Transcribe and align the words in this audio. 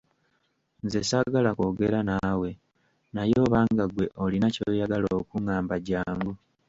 Nze 0.83 1.01
saagala 1.09 1.49
kwogera 1.57 1.99
naawe, 2.09 2.49
naye 3.15 3.35
oba 3.45 3.59
nga 3.71 3.85
ggwe 3.89 4.05
olina 4.23 4.47
ky'oyagala 4.53 5.07
okungamba 5.21 5.75
jjangu. 5.85 6.31